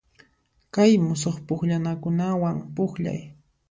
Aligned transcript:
Kay 0.73 0.91
musuq 1.05 1.37
pukllanakunawan 1.47 2.55
pukllay. 2.75 3.19